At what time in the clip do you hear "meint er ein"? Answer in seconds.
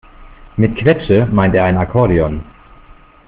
1.31-1.77